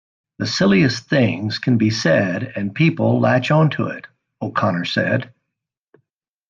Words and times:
"The 0.39 0.47
silliest 0.47 1.07
things 1.09 1.59
can 1.59 1.77
be 1.77 1.91
said 1.91 2.53
and 2.55 2.73
people 2.73 3.19
latch 3.19 3.51
onto 3.51 3.85
it." 3.85 4.07
O'Connor 4.41 4.85
said. 4.85 5.31